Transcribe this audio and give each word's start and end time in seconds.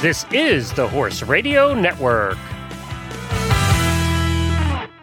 This 0.00 0.24
is 0.30 0.72
the 0.74 0.86
Horse 0.86 1.24
Radio 1.24 1.74
Network. 1.74 2.38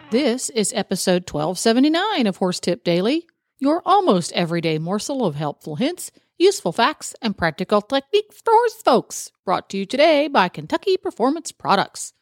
This 0.08 0.48
is 0.48 0.72
episode 0.72 1.30
1279 1.30 2.26
of 2.26 2.38
Horse 2.38 2.58
Tip 2.60 2.82
Daily, 2.82 3.26
your 3.58 3.82
almost 3.84 4.32
everyday 4.32 4.78
morsel 4.78 5.26
of 5.26 5.34
helpful 5.34 5.76
hints, 5.76 6.10
useful 6.38 6.72
facts, 6.72 7.14
and 7.20 7.36
practical 7.36 7.82
techniques 7.82 8.40
for 8.42 8.54
horse 8.54 8.80
folks. 8.82 9.32
Brought 9.44 9.68
to 9.68 9.76
you 9.76 9.84
today 9.84 10.28
by 10.28 10.48
Kentucky 10.48 10.96
Performance 10.96 11.52
Products. 11.52 12.14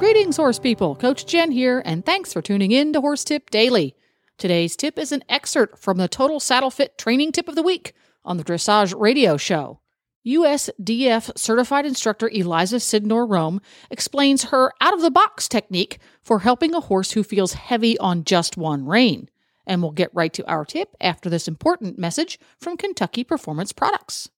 Greetings, 0.00 0.36
horse 0.36 0.58
people. 0.58 0.96
Coach 0.96 1.26
Jen 1.26 1.52
here, 1.52 1.80
and 1.84 2.04
thanks 2.04 2.32
for 2.32 2.42
tuning 2.42 2.72
in 2.72 2.92
to 2.92 3.00
Horse 3.00 3.22
Tip 3.22 3.50
Daily. 3.50 3.94
Today's 4.38 4.76
tip 4.76 5.00
is 5.00 5.10
an 5.10 5.24
excerpt 5.28 5.80
from 5.80 5.98
the 5.98 6.06
Total 6.06 6.38
Saddle 6.38 6.70
Fit 6.70 6.96
Training 6.96 7.32
Tip 7.32 7.48
of 7.48 7.56
the 7.56 7.62
Week 7.62 7.92
on 8.24 8.36
the 8.36 8.44
Dressage 8.44 8.94
Radio 8.96 9.36
Show. 9.36 9.80
USDF 10.24 11.36
certified 11.36 11.84
instructor 11.84 12.28
Elisa 12.28 12.76
Sydnor 12.76 13.28
Romm 13.28 13.60
explains 13.90 14.44
her 14.44 14.72
out 14.80 14.94
of 14.94 15.00
the 15.00 15.10
box 15.10 15.48
technique 15.48 15.98
for 16.22 16.38
helping 16.38 16.72
a 16.72 16.78
horse 16.78 17.10
who 17.12 17.24
feels 17.24 17.54
heavy 17.54 17.98
on 17.98 18.22
just 18.22 18.56
one 18.56 18.86
rein. 18.86 19.28
And 19.66 19.82
we'll 19.82 19.90
get 19.90 20.14
right 20.14 20.32
to 20.34 20.48
our 20.48 20.64
tip 20.64 20.94
after 21.00 21.28
this 21.28 21.48
important 21.48 21.98
message 21.98 22.38
from 22.60 22.76
Kentucky 22.76 23.24
Performance 23.24 23.72
Products. 23.72 24.30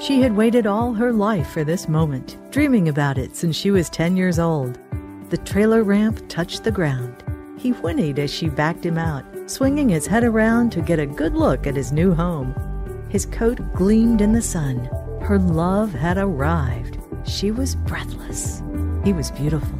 She 0.00 0.20
had 0.20 0.36
waited 0.36 0.64
all 0.64 0.94
her 0.94 1.12
life 1.12 1.48
for 1.48 1.64
this 1.64 1.88
moment, 1.88 2.38
dreaming 2.52 2.88
about 2.88 3.18
it 3.18 3.34
since 3.34 3.56
she 3.56 3.72
was 3.72 3.90
10 3.90 4.16
years 4.16 4.38
old. 4.38 4.78
The 5.30 5.38
trailer 5.38 5.82
ramp 5.82 6.28
touched 6.28 6.62
the 6.62 6.70
ground. 6.70 7.24
He 7.64 7.70
whinnied 7.70 8.18
as 8.18 8.30
she 8.30 8.50
backed 8.50 8.84
him 8.84 8.98
out, 8.98 9.24
swinging 9.46 9.88
his 9.88 10.06
head 10.06 10.22
around 10.22 10.70
to 10.72 10.82
get 10.82 10.98
a 10.98 11.06
good 11.06 11.34
look 11.34 11.66
at 11.66 11.74
his 11.74 11.92
new 11.92 12.12
home. 12.12 12.54
His 13.08 13.24
coat 13.24 13.58
gleamed 13.72 14.20
in 14.20 14.34
the 14.34 14.42
sun. 14.42 14.84
Her 15.22 15.38
love 15.38 15.90
had 15.90 16.18
arrived. 16.18 16.98
She 17.24 17.50
was 17.50 17.74
breathless. 17.74 18.62
He 19.02 19.14
was 19.14 19.30
beautiful. 19.30 19.78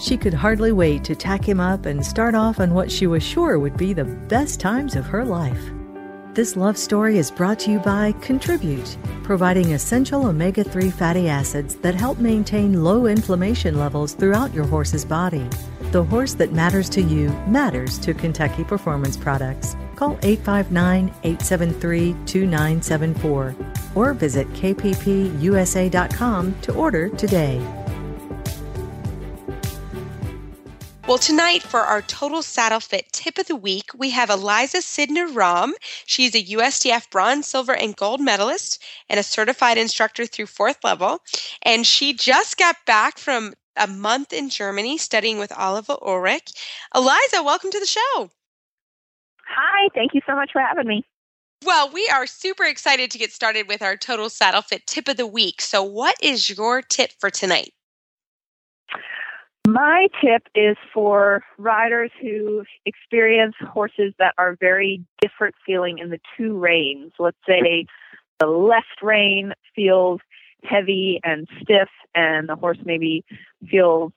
She 0.00 0.16
could 0.16 0.34
hardly 0.34 0.72
wait 0.72 1.04
to 1.04 1.14
tack 1.14 1.48
him 1.48 1.60
up 1.60 1.86
and 1.86 2.04
start 2.04 2.34
off 2.34 2.58
on 2.58 2.74
what 2.74 2.90
she 2.90 3.06
was 3.06 3.22
sure 3.22 3.60
would 3.60 3.76
be 3.76 3.92
the 3.92 4.04
best 4.04 4.58
times 4.58 4.96
of 4.96 5.06
her 5.06 5.24
life. 5.24 5.62
This 6.34 6.56
love 6.56 6.76
story 6.76 7.18
is 7.18 7.30
brought 7.30 7.60
to 7.60 7.70
you 7.70 7.78
by 7.78 8.14
Contribute, 8.20 8.96
providing 9.22 9.74
essential 9.74 10.26
omega 10.26 10.64
3 10.64 10.90
fatty 10.90 11.28
acids 11.28 11.76
that 11.76 11.94
help 11.94 12.18
maintain 12.18 12.82
low 12.82 13.06
inflammation 13.06 13.78
levels 13.78 14.12
throughout 14.12 14.52
your 14.52 14.66
horse's 14.66 15.04
body. 15.04 15.48
The 15.92 16.02
horse 16.02 16.34
that 16.34 16.52
matters 16.52 16.88
to 16.90 17.00
you 17.00 17.28
matters 17.46 17.96
to 17.98 18.12
Kentucky 18.12 18.64
Performance 18.64 19.16
Products. 19.16 19.76
Call 19.94 20.18
859 20.22 21.08
873 21.22 22.12
2974 22.26 23.56
or 23.94 24.12
visit 24.12 24.52
kppusa.com 24.52 26.54
to 26.60 26.74
order 26.74 27.08
today. 27.10 27.62
Well, 31.06 31.18
tonight 31.18 31.62
for 31.62 31.80
our 31.80 32.02
Total 32.02 32.42
Saddle 32.42 32.80
Fit 32.80 33.06
tip 33.12 33.38
of 33.38 33.46
the 33.46 33.54
week, 33.54 33.90
we 33.96 34.10
have 34.10 34.28
Elisa 34.28 34.78
Sydnor 34.78 35.32
Romm. 35.32 35.70
She's 36.04 36.34
a 36.34 36.42
USDF 36.42 37.08
bronze, 37.12 37.46
silver, 37.46 37.76
and 37.76 37.94
gold 37.94 38.20
medalist 38.20 38.82
and 39.08 39.20
a 39.20 39.22
certified 39.22 39.78
instructor 39.78 40.26
through 40.26 40.46
fourth 40.46 40.82
level. 40.82 41.20
And 41.62 41.86
she 41.86 42.12
just 42.12 42.58
got 42.58 42.74
back 42.86 43.18
from 43.18 43.54
a 43.76 43.86
month 43.86 44.32
in 44.32 44.48
Germany 44.48 44.98
studying 44.98 45.38
with 45.38 45.52
Oliver 45.56 45.94
Oelrich. 46.02 46.52
Elisa, 46.92 47.42
welcome 47.42 47.70
to 47.70 47.80
the 47.80 47.86
show. 47.86 48.30
Hi, 49.48 49.88
thank 49.94 50.14
you 50.14 50.20
so 50.26 50.34
much 50.34 50.50
for 50.52 50.60
having 50.60 50.86
me. 50.86 51.04
Well, 51.64 51.90
we 51.92 52.08
are 52.12 52.26
super 52.26 52.64
excited 52.64 53.10
to 53.10 53.18
get 53.18 53.32
started 53.32 53.66
with 53.68 53.82
our 53.82 53.96
Total 53.96 54.28
Saddle 54.28 54.62
Fit 54.62 54.86
tip 54.86 55.08
of 55.08 55.16
the 55.16 55.26
week. 55.26 55.60
So, 55.60 55.82
what 55.82 56.16
is 56.22 56.50
your 56.56 56.82
tip 56.82 57.10
for 57.18 57.30
tonight? 57.30 57.72
My 59.66 60.06
tip 60.20 60.42
is 60.54 60.76
for 60.94 61.42
riders 61.58 62.12
who 62.20 62.62
experience 62.84 63.56
horses 63.60 64.14
that 64.18 64.34
are 64.38 64.56
very 64.60 65.04
different 65.20 65.56
feeling 65.64 65.98
in 65.98 66.10
the 66.10 66.20
two 66.36 66.56
reins. 66.56 67.12
Let's 67.18 67.36
say 67.48 67.86
the 68.38 68.46
left 68.46 69.02
rein 69.02 69.54
feels 69.74 70.20
heavy 70.68 71.20
and 71.24 71.48
stiff, 71.62 71.88
and 72.14 72.48
the 72.48 72.56
horse 72.56 72.78
maybe 72.84 73.24
feels 73.70 74.12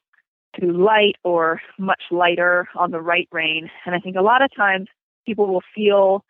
too 0.60 0.72
light 0.72 1.16
or 1.24 1.62
much 1.78 2.02
lighter 2.12 2.68
on 2.76 2.92
the 2.92 3.02
right 3.02 3.28
rein. 3.32 3.70
And 3.86 3.96
I 3.96 4.00
think 4.00 4.16
a 4.16 4.22
lot 4.22 4.42
of 4.42 4.50
times 4.56 4.88
people 5.26 5.48
will 5.48 5.64
feel 5.76 6.24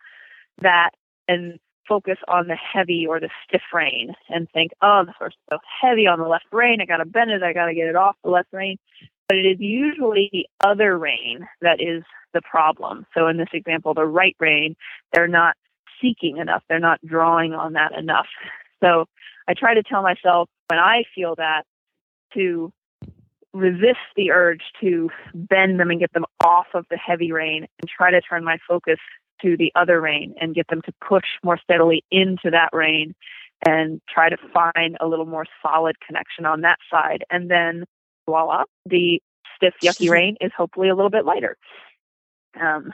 that 0.62 0.92
and 1.28 1.60
focus 1.88 2.18
on 2.28 2.48
the 2.48 2.56
heavy 2.56 3.06
or 3.08 3.20
the 3.20 3.30
stiff 3.48 3.62
rein 3.74 4.14
and 4.30 4.48
think, 4.52 4.72
oh, 4.82 5.04
the 5.06 5.14
horse 5.14 5.34
is 5.34 5.40
so 5.50 5.58
heavy 5.82 6.06
on 6.06 6.20
the 6.20 6.28
left 6.28 6.46
rein. 6.52 6.80
I 6.82 6.86
got 6.86 6.98
to 6.98 7.06
bend 7.06 7.32
it. 7.32 7.42
I 7.42 7.54
got 7.54 7.66
to 7.66 7.74
get 7.74 7.88
it 7.88 7.96
off 7.96 8.16
the 8.24 8.30
left 8.30 8.50
rein. 8.52 8.78
But 9.28 9.38
it 9.38 9.46
is 9.46 9.60
usually 9.60 10.30
the 10.32 10.48
other 10.64 10.98
rein 10.98 11.48
that 11.62 11.82
is 11.82 12.04
the 12.34 12.42
problem. 12.42 13.06
So 13.16 13.28
in 13.28 13.38
this 13.38 13.50
example, 13.54 13.94
the 13.94 14.06
right 14.06 14.36
rein, 14.40 14.76
they're 15.14 15.28
not 15.28 15.56
seeking 16.02 16.38
enough. 16.38 16.64
They're 16.70 16.80
not 16.80 17.00
drawing 17.06 17.54
on 17.54 17.74
that 17.74 17.94
enough. 17.98 18.28
So 18.82 19.06
I 19.50 19.54
try 19.56 19.74
to 19.74 19.82
tell 19.82 20.04
myself 20.04 20.48
when 20.68 20.80
I 20.80 21.04
feel 21.16 21.34
that 21.36 21.64
to 22.36 22.72
resist 23.52 23.98
the 24.16 24.30
urge 24.30 24.62
to 24.80 25.10
bend 25.34 25.80
them 25.80 25.90
and 25.90 26.00
get 26.00 26.14
them 26.14 26.26
off 26.46 26.68
of 26.76 26.86
the 26.92 26.98
heavy 26.98 27.32
rein 27.32 27.66
and 27.82 27.90
try 27.90 28.12
to 28.12 28.22
turn 28.22 28.44
my 28.44 28.60
focus 28.68 29.00
to 29.42 29.58
the 29.58 29.72
other 29.76 30.00
rein 30.00 30.36
and 30.40 30.54
get 30.54 30.68
them 30.68 30.82
to 30.84 30.94
push 31.06 31.26
more 31.44 31.58
steadily 31.58 32.04
into 32.12 32.52
that 32.52 32.70
rein 32.74 33.16
and 33.66 34.00
try 34.08 34.30
to 34.30 34.38
find 34.54 34.98
a 35.02 35.08
little 35.08 35.26
more 35.26 35.46
solid 35.64 35.96
connection 36.06 36.46
on 36.46 36.62
that 36.62 36.78
side. 36.92 37.24
And 37.32 37.50
then 37.50 37.86
voila, 38.28 38.66
the 38.86 39.20
stiff, 39.56 39.74
yucky 39.84 40.10
rein 40.12 40.38
is 40.40 40.52
hopefully 40.56 40.90
a 40.90 40.96
little 40.96 41.10
bit 41.10 41.26
lighter. 41.26 41.58
Um, 42.60 42.92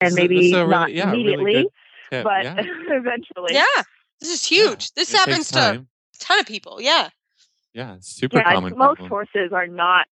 and 0.00 0.14
maybe 0.14 0.52
really, 0.52 0.66
not 0.68 0.92
yeah, 0.92 1.12
immediately, 1.12 1.44
really 1.44 1.68
tip, 2.10 2.24
but 2.24 2.44
yeah. 2.44 2.56
eventually. 2.88 3.54
Yeah, 3.54 3.82
this 4.20 4.30
is 4.30 4.44
huge. 4.44 4.84
Yeah, 4.84 5.02
this 5.02 5.14
it 5.14 5.16
happens 5.16 5.48
to 5.48 5.54
time. 5.54 5.88
a 6.14 6.24
ton 6.24 6.40
of 6.40 6.46
people. 6.46 6.80
Yeah. 6.80 7.08
Yeah, 7.72 7.94
it's 7.94 8.08
super 8.08 8.38
yeah, 8.38 8.54
common. 8.54 8.76
most 8.76 8.96
problem. 8.96 9.08
horses 9.08 9.52
are 9.52 9.66
not 9.66 10.06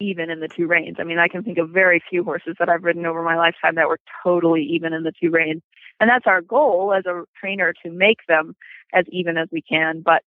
even 0.00 0.30
in 0.30 0.40
the 0.40 0.48
two 0.48 0.66
reins. 0.66 0.96
I 0.98 1.04
mean, 1.04 1.18
I 1.18 1.28
can 1.28 1.44
think 1.44 1.58
of 1.58 1.70
very 1.70 2.02
few 2.10 2.24
horses 2.24 2.56
that 2.58 2.68
I've 2.68 2.82
ridden 2.82 3.06
over 3.06 3.22
my 3.22 3.36
lifetime 3.36 3.76
that 3.76 3.88
were 3.88 4.00
totally 4.22 4.62
even 4.62 4.92
in 4.92 5.04
the 5.04 5.12
two 5.20 5.30
reins. 5.30 5.62
And 6.00 6.10
that's 6.10 6.26
our 6.26 6.40
goal 6.40 6.92
as 6.92 7.06
a 7.06 7.24
trainer 7.38 7.72
to 7.84 7.90
make 7.90 8.18
them 8.26 8.56
as 8.92 9.04
even 9.10 9.36
as 9.36 9.48
we 9.52 9.62
can. 9.62 10.02
But 10.02 10.22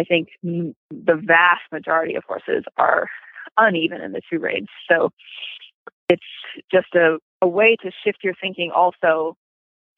I 0.00 0.04
think 0.04 0.28
the 0.42 0.74
vast 0.90 1.62
majority 1.70 2.16
of 2.16 2.24
horses 2.26 2.64
are 2.76 3.08
uneven 3.56 4.00
in 4.00 4.12
the 4.12 4.20
two 4.28 4.40
reins. 4.40 4.68
So 4.90 5.10
it's 6.08 6.22
just 6.70 6.94
a, 6.94 7.18
a 7.40 7.46
way 7.46 7.76
to 7.82 7.90
shift 8.04 8.18
your 8.24 8.34
thinking 8.40 8.72
also 8.74 9.36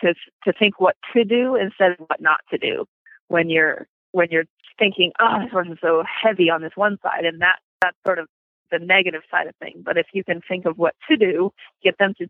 to 0.01 0.15
to 0.45 0.53
think 0.53 0.81
what 0.81 0.97
to 1.15 1.25
do 1.25 1.57
instead 1.57 1.93
of 1.93 1.99
what 2.07 2.21
not 2.21 2.41
to 2.51 2.59
do 2.59 2.87
when 3.29 3.51
you're 3.51 3.87
when 4.13 4.29
you're 4.31 4.45
thinking, 4.79 5.13
oh, 5.21 5.39
this 5.41 5.73
is 5.73 5.79
so 5.81 6.03
heavy 6.05 6.51
on 6.51 6.63
this 6.63 6.73
one 6.75 6.99
side, 7.03 7.25
and 7.25 7.41
that 7.41 7.59
that's 7.81 7.97
sort 8.07 8.19
of 8.19 8.29
the 8.71 8.79
negative 8.79 9.23
side 9.31 9.47
of 9.47 9.55
things. 9.57 9.83
But 9.85 9.97
if 9.97 10.07
you 10.13 10.25
can 10.25 10.41
think 10.47 10.67
of 10.67 10.79
what 10.79 10.95
to 11.09 11.17
do, 11.17 11.53
get 11.83 11.99
them 11.99 12.15
to 12.19 12.27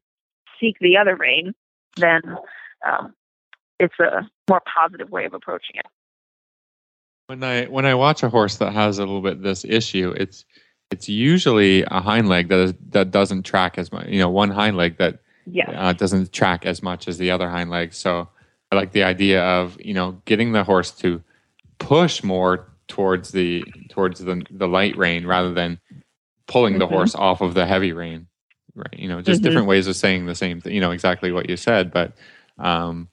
seek 0.61 0.77
the 0.81 0.97
other 0.97 1.17
rein, 1.17 1.55
then 1.97 2.23
um, 2.87 3.15
it's 3.79 3.99
a 4.01 4.29
more 4.49 4.63
positive 4.75 5.11
way 5.11 5.25
of 5.25 5.35
approaching 5.35 5.77
it. 5.77 5.87
When 7.27 7.43
I 7.43 7.65
when 7.65 7.87
I 7.87 7.95
watch 7.95 8.23
a 8.23 8.29
horse 8.29 8.57
that 8.57 8.73
has 8.73 8.99
a 8.99 9.03
little 9.03 9.23
bit 9.23 9.43
this 9.43 9.65
issue, 9.65 10.15
it's 10.17 10.45
it's 10.91 11.09
usually 11.09 11.83
a 11.83 12.01
hind 12.01 12.29
leg 12.29 12.49
that 12.49 12.59
is, 12.61 12.75
that 12.91 13.11
doesn't 13.11 13.43
track 13.43 13.79
as 13.79 13.91
much. 13.91 14.07
You 14.07 14.21
know, 14.21 14.31
one 14.31 14.51
hind 14.51 14.77
leg 14.77 14.99
that 14.99 15.21
Yes. 15.47 15.71
uh, 15.75 15.93
doesn't 15.93 16.33
track 16.33 16.67
as 16.67 16.83
much 16.83 17.09
as 17.09 17.19
the 17.19 17.31
other 17.31 17.49
hind 17.49 17.71
leg. 17.71 17.93
So 17.95 18.29
I 18.73 18.77
like 18.77 18.93
the 18.93 19.05
idea 19.05 19.43
of 19.45 19.77
you 19.81 19.95
know 19.95 20.21
getting 20.25 20.53
the 20.53 20.65
horse 20.65 20.91
to 20.99 21.23
push 21.79 22.23
more 22.23 22.73
towards 22.89 23.31
the 23.33 23.65
towards 23.89 24.21
the 24.21 24.45
the 24.51 24.69
light 24.69 24.97
rein 24.97 25.27
rather 25.27 25.53
than 25.55 25.79
pulling 26.47 26.79
the 26.79 26.87
Mhm. 26.87 26.91
horse 26.91 27.15
off 27.15 27.41
of 27.41 27.55
the 27.55 27.67
heavy 27.67 27.93
rein. 27.93 28.27
Right. 28.75 28.99
You 28.99 29.09
know, 29.09 29.23
just 29.23 29.41
Mhm. 29.41 29.45
different 29.45 29.67
ways 29.69 29.87
of 29.87 29.97
saying 29.97 30.27
the 30.27 30.35
same 30.35 30.61
thing. 30.61 30.75
You 30.75 30.81
know, 30.81 30.91
exactly 30.91 31.33
what 31.33 31.49
you 31.49 31.57
said, 31.57 31.91
but 31.93 32.13
um, 32.59 33.09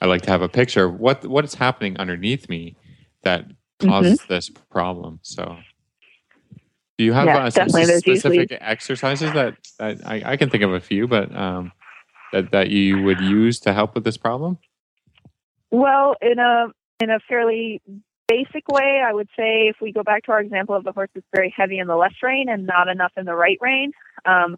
I 0.00 0.06
like 0.06 0.22
to 0.22 0.30
have 0.30 0.42
a 0.42 0.48
picture 0.48 0.84
of 0.86 0.98
what 1.00 1.24
what 1.26 1.44
is 1.44 1.54
happening 1.54 1.96
underneath 1.98 2.48
me 2.48 2.76
that 3.22 3.44
causes 3.80 4.24
this 4.28 4.48
problem. 4.48 5.18
So. 5.22 5.56
Do 6.98 7.04
you 7.04 7.12
have 7.12 7.26
Yeah, 7.26 7.44
uh, 7.44 7.50
some 7.50 7.68
specific 7.68 8.06
usually- 8.06 8.60
exercises 8.60 9.32
that, 9.32 9.54
that 9.78 10.04
I, 10.04 10.32
I 10.32 10.36
can 10.36 10.50
think 10.50 10.64
of 10.64 10.72
a 10.74 10.80
few, 10.80 11.06
but 11.06 11.34
um, 11.34 11.70
that 12.32 12.50
that 12.50 12.70
you 12.70 13.02
would 13.04 13.20
use 13.20 13.60
to 13.60 13.72
help 13.72 13.94
with 13.94 14.02
this 14.02 14.16
problem? 14.16 14.58
Well, 15.70 16.16
in 16.20 16.40
a 16.40 16.66
in 16.98 17.10
a 17.10 17.20
fairly 17.20 17.80
basic 18.26 18.66
way, 18.68 19.00
I 19.06 19.12
would 19.12 19.28
say 19.36 19.68
if 19.68 19.76
we 19.80 19.92
go 19.92 20.02
back 20.02 20.24
to 20.24 20.32
our 20.32 20.40
example 20.40 20.74
of 20.74 20.82
the 20.82 20.90
horse 20.90 21.08
that's 21.14 21.26
very 21.32 21.54
heavy 21.56 21.78
in 21.78 21.86
the 21.86 21.94
left 21.96 22.16
rein 22.20 22.48
and 22.48 22.66
not 22.66 22.88
enough 22.88 23.12
in 23.16 23.26
the 23.26 23.34
right 23.34 23.58
rein, 23.60 23.92
um, 24.26 24.56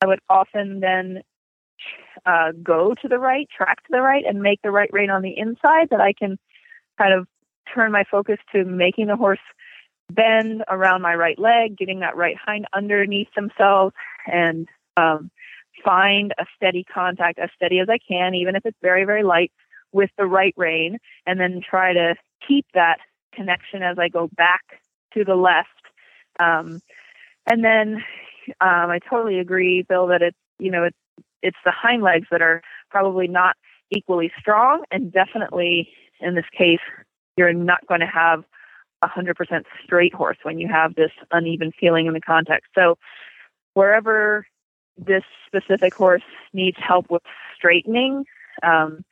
I 0.00 0.06
would 0.06 0.20
often 0.28 0.78
then 0.78 1.22
uh, 2.24 2.52
go 2.62 2.94
to 3.02 3.08
the 3.08 3.18
right, 3.18 3.48
track 3.54 3.78
to 3.82 3.88
the 3.90 4.00
right, 4.00 4.24
and 4.24 4.40
make 4.40 4.62
the 4.62 4.70
right 4.70 4.90
rein 4.92 5.10
on 5.10 5.22
the 5.22 5.36
inside, 5.36 5.88
that 5.90 6.00
I 6.00 6.12
can 6.12 6.38
kind 6.98 7.12
of 7.14 7.26
turn 7.74 7.90
my 7.90 8.04
focus 8.08 8.38
to 8.52 8.64
making 8.64 9.08
the 9.08 9.16
horse 9.16 9.40
bend 10.10 10.62
around 10.68 11.02
my 11.02 11.14
right 11.14 11.38
leg, 11.38 11.76
getting 11.76 12.00
that 12.00 12.16
right 12.16 12.36
hind 12.36 12.66
underneath 12.72 13.28
themselves, 13.34 13.94
and 14.26 14.68
um, 14.96 15.30
find 15.84 16.32
a 16.38 16.44
steady 16.56 16.84
contact, 16.84 17.38
as 17.38 17.50
steady 17.56 17.78
as 17.78 17.88
I 17.88 17.98
can, 17.98 18.34
even 18.34 18.56
if 18.56 18.66
it's 18.66 18.78
very, 18.82 19.04
very 19.04 19.22
light, 19.22 19.52
with 19.92 20.10
the 20.16 20.26
right 20.26 20.54
rein, 20.56 20.98
and 21.26 21.40
then 21.40 21.60
try 21.68 21.92
to 21.92 22.14
keep 22.46 22.66
that 22.74 22.98
connection 23.34 23.82
as 23.82 23.98
I 23.98 24.08
go 24.08 24.28
back 24.36 24.62
to 25.14 25.24
the 25.24 25.34
left. 25.34 25.68
Um, 26.38 26.80
and 27.50 27.64
then 27.64 28.04
um, 28.60 28.90
I 28.90 28.98
totally 29.08 29.38
agree, 29.38 29.82
Bill, 29.82 30.06
that 30.08 30.22
it's 30.22 30.36
you 30.58 30.70
know 30.70 30.84
it's 30.84 30.96
it's 31.42 31.56
the 31.64 31.72
hind 31.72 32.02
legs 32.02 32.28
that 32.30 32.42
are 32.42 32.62
probably 32.90 33.26
not 33.26 33.56
equally 33.90 34.30
strong, 34.38 34.84
and 34.90 35.12
definitely 35.12 35.88
in 36.20 36.34
this 36.34 36.44
case, 36.56 36.80
you're 37.36 37.52
not 37.52 37.86
going 37.86 38.00
to 38.00 38.06
have 38.06 38.44
a 39.02 39.08
hundred 39.08 39.36
percent 39.36 39.66
straight 39.84 40.14
horse 40.14 40.38
when 40.42 40.58
you 40.58 40.68
have 40.68 40.94
this 40.94 41.12
uneven 41.30 41.72
feeling 41.78 42.06
in 42.06 42.12
the 42.12 42.20
context. 42.20 42.70
So 42.74 42.98
wherever 43.74 44.46
this 44.98 45.24
specific 45.46 45.94
horse 45.94 46.22
needs 46.52 46.76
help 46.78 47.10
with 47.10 47.22
straightening, 47.56 48.24
um, 48.62 49.04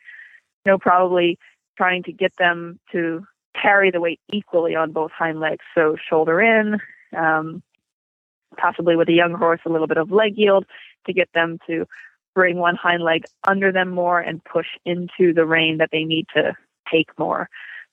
you 0.65 0.73
know, 0.73 0.79
probably 0.79 1.39
trying 1.77 2.03
to 2.03 2.13
get 2.13 2.33
them 2.37 2.79
to 2.93 3.27
carry 3.61 3.91
the 3.91 4.01
weight 4.01 4.21
equally 4.33 4.75
on 4.75 4.93
both 4.93 5.11
hind 5.11 5.41
legs. 5.41 5.65
So 5.75 5.97
shoulder 6.09 6.41
in, 6.41 6.79
um, 7.17 7.63
possibly 8.57 8.97
with 8.97 9.09
a 9.09 9.13
young 9.13 9.35
horse, 9.35 9.61
a 9.65 9.71
little 9.71 9.87
bit 9.87 9.97
of 9.97 10.11
leg 10.11 10.37
yield 10.37 10.67
to 11.07 11.13
get 11.13 11.29
them 11.33 11.59
to 11.67 11.87
bring 12.35 12.59
one 12.59 12.77
hind 12.77 13.03
leg 13.03 13.25
under 13.47 13.73
them 13.73 13.91
more 13.91 14.21
and 14.21 14.45
push 14.45 14.69
into 14.85 15.33
the 15.33 15.47
rein 15.47 15.79
that 15.79 15.89
they 15.91 16.05
need 16.05 16.27
to 16.35 16.57
take 16.93 17.09
more. 17.19 17.49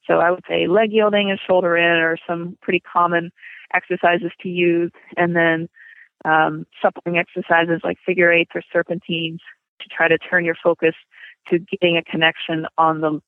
So 0.08 0.20
I 0.20 0.32
would 0.32 0.44
say 0.48 0.68
leg 0.68 0.92
yielding 0.92 1.30
and 1.30 1.40
shoulder 1.40 1.76
in 1.78 1.84
are 1.84 2.18
some 2.28 2.58
pretty 2.62 2.82
common 2.82 3.32
exercises 3.74 4.32
to 4.42 4.50
use. 4.50 4.92
And 5.18 5.36
then 5.36 5.68
um, 6.24 6.66
suppling 6.82 7.18
exercises 7.18 7.82
like 7.84 7.98
figure 8.06 8.32
eights 8.32 8.52
or 8.56 8.62
serpentines 8.72 9.42
to 9.82 9.88
try 9.90 10.08
to 10.08 10.18
turn 10.18 10.46
your 10.46 10.56
focus 10.64 10.96
to 11.50 11.60
getting 11.60 11.98
a 11.98 12.04
connection 12.04 12.66
on 12.78 13.02
the 13.02 13.20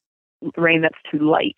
rein 0.58 0.82
that's 0.82 0.96
too 1.12 1.20
light. 1.20 1.58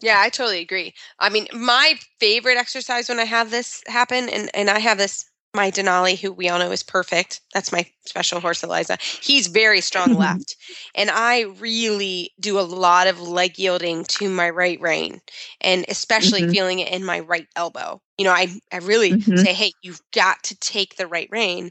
Yeah, 0.00 0.20
I 0.20 0.28
totally 0.28 0.60
agree. 0.60 0.94
I 1.18 1.28
mean, 1.28 1.48
my 1.52 1.94
favorite 2.20 2.56
exercise 2.56 3.08
when 3.08 3.18
I 3.18 3.24
have 3.24 3.50
this 3.50 3.82
happen, 3.88 4.28
and, 4.28 4.48
and 4.54 4.70
I 4.70 4.78
have 4.78 4.96
this 4.98 5.28
my 5.54 5.70
Denali, 5.70 6.18
who 6.18 6.32
we 6.32 6.48
all 6.48 6.58
know 6.58 6.70
is 6.70 6.82
perfect. 6.82 7.40
That's 7.54 7.72
my 7.72 7.86
special 8.04 8.40
horse, 8.40 8.62
Elisa. 8.62 8.98
He's 9.00 9.46
very 9.46 9.80
strong 9.80 10.14
left. 10.18 10.56
And 10.94 11.10
I 11.10 11.42
really 11.58 12.32
do 12.38 12.58
a 12.58 12.62
lot 12.62 13.06
of 13.06 13.20
leg 13.20 13.58
yielding 13.58 14.04
to 14.04 14.28
my 14.28 14.50
right 14.50 14.80
rein 14.80 15.20
and 15.60 15.84
especially 15.88 16.42
mm-hmm. 16.42 16.50
feeling 16.52 16.78
it 16.80 16.92
in 16.92 17.04
my 17.04 17.20
right 17.20 17.46
elbow. 17.56 18.00
You 18.18 18.24
know, 18.24 18.32
I, 18.32 18.48
I 18.72 18.78
really 18.78 19.12
mm-hmm. 19.12 19.36
say, 19.36 19.54
hey, 19.54 19.72
you've 19.82 20.02
got 20.12 20.42
to 20.44 20.58
take 20.58 20.96
the 20.96 21.06
right 21.06 21.28
rein. 21.30 21.70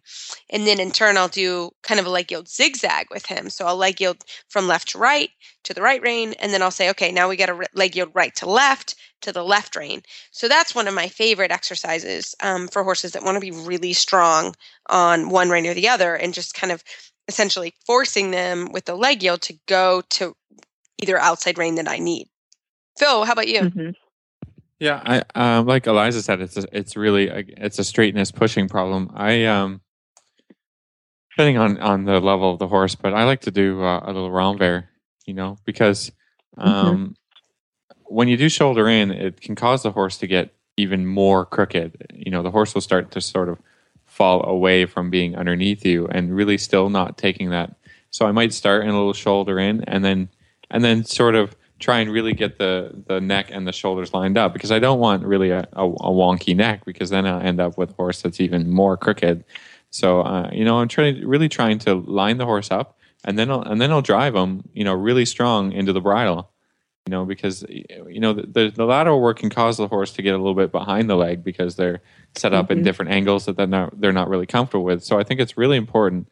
And 0.49 0.65
then 0.65 0.79
in 0.79 0.91
turn, 0.91 1.17
I'll 1.17 1.27
do 1.27 1.71
kind 1.83 1.99
of 1.99 2.05
a 2.05 2.09
leg 2.09 2.31
yield 2.31 2.47
zigzag 2.47 3.07
with 3.11 3.25
him. 3.25 3.49
So 3.49 3.65
I'll 3.65 3.75
leg 3.75 3.99
yield 3.99 4.17
from 4.47 4.67
left 4.67 4.89
to 4.89 4.97
right 4.97 5.29
to 5.63 5.73
the 5.73 5.81
right 5.81 6.01
rein. 6.01 6.33
And 6.39 6.53
then 6.53 6.61
I'll 6.61 6.71
say, 6.71 6.89
okay, 6.91 7.11
now 7.11 7.27
we 7.27 7.35
got 7.35 7.49
a 7.49 7.67
leg 7.75 7.95
yield 7.95 8.11
right 8.13 8.33
to 8.35 8.49
left 8.49 8.95
to 9.21 9.33
the 9.33 9.43
left 9.43 9.75
rein. 9.75 10.01
So 10.31 10.47
that's 10.47 10.73
one 10.73 10.87
of 10.87 10.93
my 10.93 11.09
favorite 11.09 11.51
exercises 11.51 12.33
um, 12.41 12.67
for 12.69 12.83
horses 12.83 13.11
that 13.11 13.23
want 13.23 13.35
to 13.35 13.41
be 13.41 13.51
really 13.51 13.93
strong 13.93 14.55
on 14.89 15.29
one 15.29 15.49
rein 15.49 15.67
or 15.67 15.73
the 15.73 15.89
other 15.89 16.15
and 16.15 16.33
just 16.33 16.53
kind 16.53 16.71
of 16.71 16.83
essentially 17.27 17.73
forcing 17.85 18.31
them 18.31 18.71
with 18.71 18.85
the 18.85 18.95
leg 18.95 19.21
yield 19.21 19.41
to 19.41 19.59
go 19.67 20.01
to 20.09 20.35
either 21.01 21.17
outside 21.19 21.57
rein 21.57 21.75
that 21.75 21.89
I 21.89 21.97
need. 21.97 22.27
Phil, 22.97 23.25
how 23.25 23.33
about 23.33 23.47
you? 23.47 23.61
Mm-hmm. 23.61 23.89
Yeah, 24.79 25.01
I 25.03 25.57
um, 25.57 25.65
like 25.65 25.87
Elisa 25.87 26.21
said, 26.21 26.41
it's 26.41 26.57
a, 26.57 26.65
it's 26.71 26.95
really 26.95 27.29
a, 27.29 27.43
it's 27.57 27.79
a 27.79 27.83
straightness 27.83 28.31
pushing 28.31 28.67
problem. 28.67 29.11
I 29.13 29.45
um, 29.45 29.81
depending 31.31 31.57
on 31.57 31.79
on 31.79 32.05
the 32.05 32.19
level 32.19 32.51
of 32.51 32.59
the 32.59 32.67
horse, 32.67 32.95
but 32.95 33.13
I 33.13 33.23
like 33.23 33.41
to 33.41 33.51
do 33.51 33.81
uh, 33.81 34.01
a 34.03 34.07
little 34.07 34.29
renvers, 34.29 34.85
you 35.25 35.33
know, 35.33 35.57
because 35.65 36.11
mm-hmm. 36.57 36.69
um, 36.69 36.95
mm-hmm 36.95 37.11
when 38.09 38.27
you 38.27 38.37
do 38.37 38.49
shoulder 38.49 38.87
in, 38.87 39.11
it 39.11 39.41
can 39.41 39.55
cause 39.55 39.83
the 39.83 39.91
horse 39.91 40.17
to 40.17 40.27
get 40.27 40.53
even 40.77 41.05
more 41.05 41.45
crooked. 41.45 42.07
You 42.13 42.31
know, 42.31 42.41
the 42.41 42.51
horse 42.51 42.73
will 42.73 42.81
start 42.81 43.11
to 43.11 43.21
sort 43.21 43.49
of 43.49 43.59
fall 44.05 44.45
away 44.45 44.85
from 44.85 45.09
being 45.09 45.35
underneath 45.35 45.85
you 45.85 46.07
and 46.07 46.35
really 46.35 46.57
still 46.57 46.89
not 46.89 47.17
taking 47.17 47.49
that. 47.49 47.75
So 48.09 48.25
I 48.25 48.31
might 48.31 48.53
start 48.53 48.83
in 48.83 48.89
a 48.89 48.97
little 48.97 49.13
shoulder 49.13 49.59
in 49.59 49.83
and 49.85 50.03
then 50.03 50.29
and 50.69 50.83
then 50.83 51.03
sort 51.03 51.35
of 51.35 51.55
try 51.79 51.99
and 51.99 52.11
really 52.11 52.33
get 52.33 52.57
the 52.57 53.03
the 53.07 53.21
neck 53.21 53.49
and 53.51 53.67
the 53.67 53.71
shoulders 53.71 54.13
lined 54.13 54.37
up 54.37 54.53
because 54.53 54.71
I 54.71 54.79
don't 54.79 54.99
want 54.99 55.23
really 55.23 55.51
a, 55.51 55.67
a, 55.73 55.85
a 55.85 56.11
wonky 56.11 56.55
neck 56.55 56.85
because 56.85 57.09
then 57.09 57.25
I'll 57.25 57.41
end 57.41 57.59
up 57.59 57.77
with 57.77 57.91
a 57.91 57.93
horse 57.93 58.21
that's 58.21 58.39
even 58.39 58.69
more 58.69 58.97
crooked. 58.97 59.43
So 59.89 60.21
uh, 60.21 60.49
you 60.51 60.65
know, 60.65 60.79
I'm 60.79 60.87
trying 60.87 61.25
really 61.27 61.49
trying 61.49 61.79
to 61.79 61.95
line 61.95 62.37
the 62.37 62.45
horse 62.45 62.71
up 62.71 62.97
and 63.23 63.37
then 63.37 63.49
I'll, 63.51 63.61
and 63.61 63.81
then 63.81 63.91
I'll 63.91 64.01
drive 64.01 64.33
them, 64.33 64.67
you 64.73 64.83
know, 64.83 64.93
really 64.93 65.25
strong 65.25 65.71
into 65.71 65.93
the 65.93 66.01
bridle 66.01 66.51
you 67.07 67.11
know, 67.11 67.23
because 67.23 67.65
you 67.69 68.19
know 68.19 68.33
the, 68.33 68.69
the 68.69 68.85
lateral 68.85 69.21
work 69.21 69.39
can 69.39 69.49
cause 69.49 69.77
the 69.77 69.87
horse 69.87 70.11
to 70.11 70.21
get 70.21 70.35
a 70.35 70.37
little 70.37 70.53
bit 70.53 70.73
behind 70.73 71.09
the 71.09 71.15
leg 71.15 71.41
because 71.41 71.77
they're 71.77 72.01
set 72.35 72.53
up 72.53 72.65
mm-hmm. 72.65 72.79
in 72.79 72.83
different 72.83 73.11
angles 73.11 73.45
that 73.45 73.55
they're 73.55 73.65
not 73.65 73.99
they're 73.99 74.11
not 74.11 74.27
really 74.27 74.45
comfortable 74.45 74.83
with. 74.83 75.05
So 75.05 75.17
I 75.17 75.23
think 75.23 75.39
it's 75.39 75.57
really 75.57 75.77
important, 75.77 76.27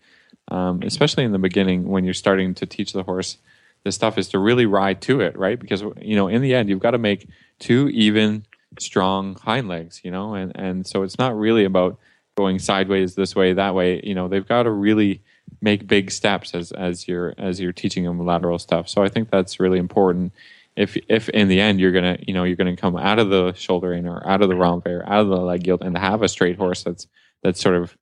um, 0.49 0.81
especially 0.83 1.23
in 1.23 1.31
the 1.31 1.39
beginning 1.39 1.87
when 1.87 2.03
you're 2.03 2.13
starting 2.13 2.53
to 2.55 2.65
teach 2.65 2.91
the 2.91 3.03
horse 3.03 3.37
this 3.85 3.95
stuff, 3.95 4.17
is 4.17 4.27
to 4.29 4.39
really 4.39 4.65
ride 4.65 5.01
to 5.03 5.21
it, 5.21 5.37
right? 5.37 5.57
Because 5.57 5.81
you 6.01 6.17
know, 6.17 6.27
in 6.27 6.41
the 6.41 6.53
end, 6.53 6.67
you've 6.67 6.81
got 6.81 6.91
to 6.91 6.97
make 6.97 7.29
two 7.59 7.87
even, 7.89 8.45
strong 8.79 9.35
hind 9.35 9.69
legs, 9.69 10.01
you 10.03 10.11
know, 10.11 10.33
and 10.33 10.51
and 10.55 10.85
so 10.85 11.03
it's 11.03 11.17
not 11.17 11.37
really 11.37 11.63
about 11.63 11.97
going 12.35 12.59
sideways 12.59 13.15
this 13.15 13.33
way 13.33 13.53
that 13.53 13.73
way. 13.73 14.01
You 14.03 14.13
know, 14.13 14.27
they've 14.27 14.45
got 14.45 14.63
to 14.63 14.71
really 14.71 15.21
make 15.61 15.87
big 15.87 16.11
steps 16.11 16.53
as 16.53 16.71
as 16.73 17.07
you're 17.07 17.33
as 17.37 17.61
you're 17.61 17.71
teaching 17.71 18.03
them 18.03 18.25
lateral 18.25 18.59
stuff. 18.59 18.89
So 18.89 19.03
I 19.03 19.09
think 19.09 19.29
that's 19.29 19.59
really 19.59 19.79
important 19.79 20.33
if 20.75 20.97
if 21.07 21.29
in 21.29 21.47
the 21.47 21.61
end 21.61 21.79
you're 21.79 21.91
gonna 21.91 22.17
you 22.27 22.33
know 22.33 22.43
you're 22.43 22.57
gonna 22.57 22.75
come 22.75 22.97
out 22.97 23.19
of 23.19 23.29
the 23.29 23.53
shoulder 23.53 23.93
in 23.93 24.07
or 24.07 24.27
out 24.27 24.41
of 24.41 24.49
the 24.49 24.55
renvers, 24.55 25.03
out 25.07 25.21
of 25.21 25.27
the 25.29 25.37
leg 25.37 25.65
yield, 25.65 25.81
and 25.83 25.97
have 25.97 26.21
a 26.21 26.27
straight 26.27 26.57
horse 26.57 26.83
that's 26.83 27.07
that's 27.43 27.61
sort 27.61 27.75
of 27.75 27.95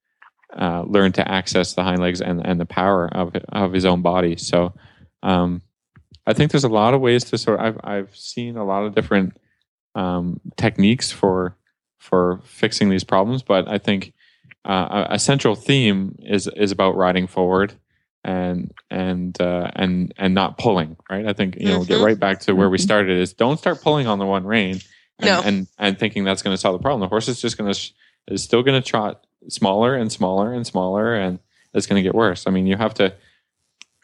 uh, 0.56 0.84
learned 0.84 1.16
to 1.16 1.30
access 1.30 1.74
the 1.74 1.84
hind 1.84 2.00
legs 2.00 2.22
and 2.22 2.46
and 2.46 2.60
the 2.60 2.66
power 2.66 3.08
of 3.08 3.36
of 3.50 3.74
his 3.74 3.86
own 3.86 4.02
body. 4.02 4.36
So 4.38 4.74
um, 5.22 5.62
I 6.26 6.34
think 6.34 6.52
there's 6.52 6.64
a 6.64 6.70
lot 6.70 6.94
of 6.94 7.02
ways 7.02 7.24
to 7.26 7.38
sort. 7.38 7.60
Of, 7.60 7.66
I've 7.66 7.80
I've 7.84 8.16
seen 8.16 8.58
a 8.58 8.66
lot 8.66 8.84
of 8.84 8.96
different 8.96 9.38
um, 9.96 10.40
techniques 10.58 11.12
for 11.12 11.58
for 11.98 12.42
fixing 12.44 12.90
these 12.90 13.04
problems, 13.04 13.44
but 13.44 13.68
I 13.68 13.78
think 13.78 14.14
uh, 14.66 15.06
a, 15.10 15.16
a 15.16 15.20
central 15.20 15.56
theme 15.56 16.16
is 16.20 16.48
is 16.48 16.72
about 16.72 16.96
riding 16.96 17.28
forward 17.28 17.74
and 18.24 18.72
and 18.90 19.40
uh, 19.42 19.70
and 19.76 20.14
and 20.18 20.34
not 20.34 20.58
pulling 20.58 20.96
right 21.10 21.28
i 21.28 21.34
think 21.34 21.58
you 21.60 21.68
know 21.68 21.80
mm-hmm. 21.80 21.88
get 21.88 22.02
right 22.02 22.20
back 22.20 22.40
to 22.40 22.54
where 22.54 22.70
we 22.70 22.78
mm-hmm. 22.78 22.84
started 22.84 23.20
is 23.20 23.34
don't 23.34 23.58
start 23.58 23.82
pulling 23.82 24.08
on 24.08 24.20
the 24.20 24.26
one 24.26 24.46
rein 24.46 24.80
and 25.20 25.26
no. 25.26 25.42
and, 25.44 25.68
and 25.78 26.00
thinking 26.00 26.24
that's 26.24 26.42
going 26.42 26.54
to 26.54 26.58
solve 26.60 26.78
the 26.78 26.82
problem 26.82 27.02
the 27.02 27.08
horse 27.08 27.28
is 27.28 27.42
just 27.42 27.58
going 27.58 27.72
to 27.72 27.92
is 28.28 28.42
still 28.42 28.64
going 28.64 28.82
to 28.82 28.88
trot 28.88 29.26
smaller 29.50 29.96
and 29.96 30.12
smaller 30.12 30.54
and 30.54 30.66
smaller 30.66 31.14
and 31.14 31.40
it's 31.74 31.86
going 31.86 32.02
to 32.02 32.04
get 32.04 32.16
worse 32.16 32.48
i 32.48 32.50
mean 32.50 32.66
you 32.66 32.78
have 32.78 32.94
to 32.94 33.14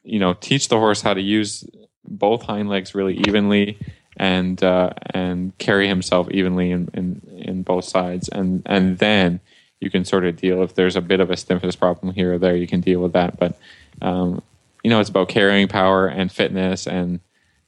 you 0.03 0.19
know 0.19 0.33
teach 0.33 0.67
the 0.67 0.77
horse 0.77 1.01
how 1.01 1.13
to 1.13 1.21
use 1.21 1.63
both 2.09 2.43
hind 2.43 2.69
legs 2.69 2.95
really 2.95 3.15
evenly 3.27 3.77
and 4.17 4.63
uh, 4.63 4.89
and 5.11 5.57
carry 5.57 5.87
himself 5.87 6.29
evenly 6.31 6.71
in, 6.71 6.89
in 6.93 7.21
in 7.37 7.63
both 7.63 7.85
sides 7.85 8.27
and 8.29 8.61
and 8.65 8.97
then 8.97 9.39
you 9.79 9.89
can 9.89 10.03
sort 10.03 10.25
of 10.25 10.35
deal 10.35 10.61
if 10.61 10.75
there's 10.75 10.97
a 10.97 11.01
bit 11.01 11.21
of 11.21 11.31
a 11.31 11.37
stiffness 11.37 11.75
problem 11.75 12.13
here 12.13 12.33
or 12.33 12.37
there 12.37 12.55
you 12.55 12.67
can 12.67 12.81
deal 12.81 12.99
with 12.99 13.13
that 13.13 13.39
but 13.39 13.57
um, 14.01 14.41
you 14.83 14.89
know, 14.89 14.99
it's 14.99 15.09
about 15.09 15.29
carrying 15.29 15.67
power 15.67 16.07
and 16.07 16.31
fitness 16.31 16.87
and 16.87 17.19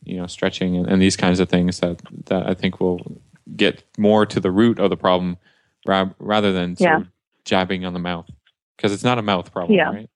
you 0.04 0.18
know 0.18 0.28
stretching 0.28 0.76
and, 0.76 0.88
and, 0.88 1.02
these 1.02 1.16
kinds 1.16 1.40
of 1.40 1.50
things 1.50 1.80
that 1.80 2.02
that 2.26 2.48
I 2.48 2.54
think 2.54 2.80
will 2.80 3.22
get 3.56 3.84
more 3.98 4.26
to 4.26 4.40
the 4.40 4.50
root 4.50 4.80
of 4.80 4.90
the 4.90 4.98
problem 4.98 5.38
ra- 5.86 6.10
rather 6.18 6.52
than 6.52 6.76
yeah. 6.80 7.04
jabbing 7.46 7.86
on 7.86 7.94
the 7.94 8.00
mouth 8.00 8.28
because 8.76 8.94
it's 8.94 9.04
not 9.04 9.20
a 9.20 9.22
mouth 9.22 9.52
problem, 9.52 9.78
yeah. 9.78 9.92
right? 9.92 10.10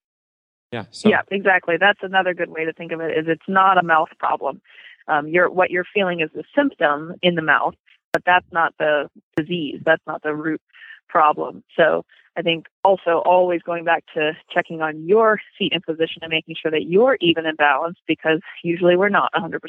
Yeah. 0.71 0.85
So. 0.91 1.09
Yeah, 1.09 1.21
exactly. 1.31 1.75
That's 1.79 1.99
another 2.01 2.33
good 2.33 2.49
way 2.49 2.65
to 2.65 2.73
think 2.73 2.91
of 2.91 2.99
it. 2.99 3.17
Is 3.17 3.25
it's 3.27 3.47
not 3.47 3.77
a 3.77 3.83
mouth 3.83 4.09
problem. 4.19 4.61
Um, 5.07 5.27
you're 5.27 5.49
what 5.49 5.69
you're 5.69 5.85
feeling 5.93 6.21
is 6.21 6.29
the 6.33 6.43
symptom 6.55 7.13
in 7.21 7.35
the 7.35 7.41
mouth, 7.41 7.75
but 8.11 8.23
that's 8.25 8.47
not 8.51 8.73
the 8.79 9.09
disease. 9.37 9.81
That's 9.85 10.03
not 10.07 10.23
the 10.23 10.33
root 10.33 10.61
problem. 11.07 11.63
So 11.77 12.03
I 12.37 12.41
think 12.41 12.65
also 12.83 13.21
always 13.25 13.61
going 13.61 13.85
back 13.85 14.03
to 14.15 14.33
checking 14.53 14.81
on 14.81 15.07
your 15.07 15.39
seat 15.57 15.71
and 15.73 15.83
position 15.83 16.21
and 16.21 16.31
making 16.31 16.55
sure 16.61 16.71
that 16.71 16.83
you're 16.87 17.17
even 17.21 17.45
and 17.45 17.57
balanced 17.57 18.01
because 18.07 18.41
usually 18.63 18.97
we're 18.97 19.09
not 19.09 19.31
100%. 19.33 19.59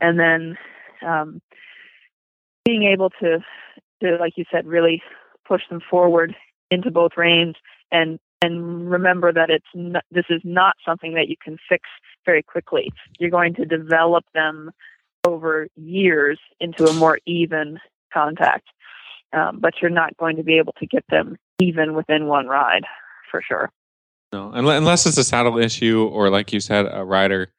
And 0.00 0.18
then 0.18 0.56
um, 1.04 1.40
being 2.64 2.84
able 2.84 3.10
to, 3.20 3.38
to, 4.02 4.16
like 4.18 4.34
you 4.36 4.44
said, 4.52 4.66
really 4.66 5.02
push 5.46 5.62
them 5.68 5.80
forward 5.90 6.36
into 6.70 6.90
both 6.90 7.12
reins 7.16 7.56
and 7.90 8.18
and 8.42 8.90
remember 8.90 9.32
that 9.32 9.50
it's 9.50 9.64
not, 9.74 10.04
this 10.10 10.24
is 10.28 10.40
not 10.44 10.74
something 10.84 11.14
that 11.14 11.28
you 11.28 11.36
can 11.42 11.56
fix 11.68 11.88
very 12.26 12.42
quickly. 12.42 12.92
You're 13.18 13.30
going 13.30 13.54
to 13.54 13.64
develop 13.64 14.24
them 14.34 14.70
over 15.24 15.68
years 15.76 16.38
into 16.60 16.84
a 16.84 16.92
more 16.92 17.18
even 17.26 17.78
contact, 18.12 18.66
um, 19.32 19.58
but 19.60 19.74
you're 19.80 19.90
not 19.90 20.16
going 20.16 20.36
to 20.36 20.42
be 20.42 20.58
able 20.58 20.72
to 20.74 20.86
get 20.86 21.04
them 21.08 21.36
even 21.60 21.94
within 21.94 22.26
one 22.26 22.48
ride 22.48 22.84
for 23.30 23.40
sure. 23.40 23.70
No, 24.32 24.50
unless 24.52 25.06
it's 25.06 25.18
a 25.18 25.24
saddle 25.24 25.58
issue 25.58 26.08
or, 26.10 26.30
like 26.30 26.52
you 26.52 26.60
said, 26.60 26.86
a 26.90 27.04
rider, 27.04 27.52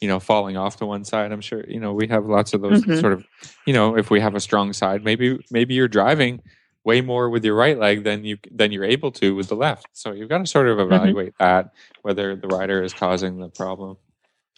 you 0.00 0.08
know, 0.08 0.20
falling 0.20 0.56
off 0.56 0.76
to 0.76 0.86
one 0.86 1.04
side. 1.04 1.32
I'm 1.32 1.40
sure 1.40 1.64
you 1.66 1.80
know 1.80 1.92
we 1.92 2.06
have 2.08 2.26
lots 2.26 2.52
of 2.52 2.60
those 2.60 2.84
Mhm. 2.84 3.00
sort 3.00 3.14
of, 3.14 3.26
you 3.66 3.72
know, 3.72 3.96
if 3.96 4.10
we 4.10 4.20
have 4.20 4.34
a 4.34 4.40
strong 4.40 4.72
side, 4.72 5.02
maybe 5.02 5.38
maybe 5.50 5.74
you're 5.74 5.88
driving 5.88 6.40
way 6.88 7.00
more 7.02 7.28
with 7.30 7.44
your 7.44 7.54
right 7.64 7.78
leg 7.78 7.96
than 8.08 8.24
you 8.24 8.36
than 8.58 8.72
you're 8.72 8.90
able 8.96 9.10
to 9.20 9.26
with 9.38 9.48
the 9.48 9.54
left. 9.66 9.86
So 9.92 10.06
you've 10.12 10.28
got 10.34 10.38
to 10.38 10.46
sort 10.46 10.68
of 10.68 10.78
evaluate 10.86 11.34
that 11.38 11.72
whether 12.02 12.34
the 12.42 12.48
rider 12.48 12.82
is 12.82 12.92
causing 13.04 13.38
the 13.44 13.48
problem. 13.62 13.96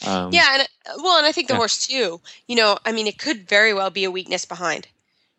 Um, 0.07 0.31
Yeah, 0.33 0.49
and 0.55 0.63
uh, 0.63 1.03
well, 1.05 1.19
and 1.19 1.27
I 1.27 1.33
think 1.33 1.49
the 1.49 1.55
Yeah. 1.55 1.59
horse 1.63 1.87
too. 1.87 2.21
You 2.49 2.57
know, 2.61 2.79
I 2.89 2.93
mean, 2.93 3.07
it 3.07 3.19
could 3.19 3.49
very 3.49 3.73
well 3.75 3.91
be 3.91 4.05
a 4.05 4.11
weakness 4.11 4.45
behind. 4.47 4.87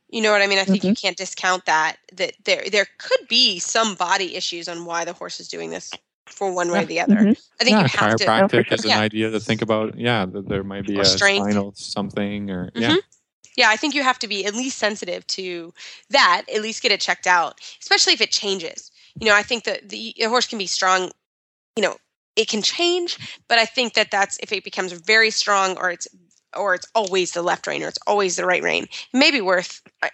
You 0.10 0.22
know 0.22 0.32
what 0.34 0.42
I 0.42 0.48
mean? 0.48 0.60
I 0.60 0.66
think 0.66 0.84
you 0.84 0.94
can't 0.94 1.18
discount 1.18 1.64
that. 1.66 1.96
That 2.20 2.34
there 2.44 2.64
there 2.70 2.88
could 2.98 3.24
be 3.30 3.60
some 3.60 3.96
body 3.96 4.36
issues 4.36 4.68
on 4.68 4.86
why 4.86 5.06
the 5.06 5.14
horse 5.14 5.40
is 5.40 5.48
doing 5.48 5.70
this 5.72 5.90
for 6.28 6.48
one 6.54 6.70
way 6.72 6.84
or 6.84 6.86
the 6.94 7.00
other. 7.00 7.16
Mhm. 7.16 7.38
I 7.60 7.64
think 7.64 7.76
yeah, 7.76 7.82
you 7.84 7.88
have 7.98 8.16
to. 8.18 8.26
chiropractic 8.26 8.66
sure. 8.68 8.76
is 8.76 8.84
an 8.84 8.90
Yeah. 8.92 9.00
idea 9.08 9.32
to 9.32 9.40
think 9.40 9.62
about. 9.62 9.98
Yeah, 9.98 10.26
that 10.34 10.46
there 10.52 10.64
might 10.64 10.86
be 10.86 10.98
Or 10.98 11.02
a 11.02 11.06
strength. 11.06 11.44
spinal 11.44 11.74
something 11.76 12.52
or 12.52 12.72
yeah. 12.76 12.98
Yeah, 13.58 13.70
I 13.70 13.76
think 13.76 13.94
you 13.94 14.04
have 14.04 14.20
to 14.20 14.28
be 14.28 14.46
at 14.46 14.56
least 14.56 14.78
sensitive 14.78 15.26
to 15.28 15.74
that. 16.10 16.44
At 16.54 16.62
least 16.62 16.82
get 16.82 16.92
it 16.92 17.02
checked 17.02 17.28
out, 17.28 17.60
especially 17.82 18.14
if 18.14 18.22
it 18.22 18.32
changes. 18.32 18.92
You 19.20 19.28
know, 19.28 19.36
I 19.36 19.44
think 19.44 19.66
that 19.66 19.90
the 19.90 20.16
horse 20.22 20.48
can 20.48 20.58
be 20.58 20.68
strong. 20.68 21.12
You 21.76 21.84
know, 21.84 21.98
it 22.36 22.48
can 22.48 22.62
change, 22.62 23.18
but 23.48 23.60
I 23.60 23.66
think 23.66 23.94
that 23.94 24.12
that's 24.12 24.38
if 24.42 24.52
it 24.52 24.64
becomes 24.64 24.94
very 24.94 25.32
strong 25.32 25.78
or 25.78 25.92
it's 25.92 26.08
or 26.56 26.76
it's 26.76 26.88
always 26.96 27.32
the 27.32 27.42
left 27.42 27.68
rein 27.68 27.84
or 27.84 27.88
it's 27.88 28.00
always 28.08 28.36
the 28.36 28.46
right 28.46 28.64
rein. 28.64 28.84
It 28.84 29.18
may 29.18 29.32
be 29.32 29.42
worth 29.42 29.82
uh, 30.04 30.10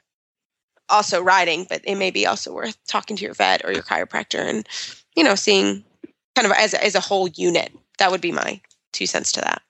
also 0.89 1.21
riding, 1.21 1.65
but 1.69 1.81
it 1.83 1.95
may 1.95 2.11
be 2.11 2.25
also 2.25 2.53
worth 2.53 2.77
talking 2.87 3.17
to 3.17 3.23
your 3.23 3.33
vet 3.33 3.63
or 3.65 3.71
your 3.71 3.83
chiropractor 3.83 4.39
and 4.39 4.67
you 5.15 5.23
know 5.23 5.35
seeing 5.35 5.83
kind 6.35 6.45
of 6.45 6.51
as 6.57 6.73
as 6.73 6.95
a 6.95 6.99
whole 6.99 7.27
unit. 7.29 7.71
That 7.99 8.11
would 8.11 8.21
be 8.21 8.31
my 8.31 8.61
two 8.93 9.05
cents 9.05 9.31
to 9.33 9.41
that. 9.41 9.61